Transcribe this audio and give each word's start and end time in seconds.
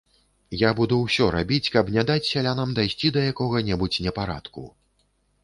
Я 0.59 0.69
буду 0.77 0.95
ўсё 1.01 1.27
рабіць, 1.35 1.71
каб 1.75 1.91
не 1.97 2.03
даць 2.11 2.23
сялянам 2.31 2.73
дайсці 2.81 3.13
да 3.19 3.27
якога-небудзь 3.35 4.03
непарадку. 4.09 4.67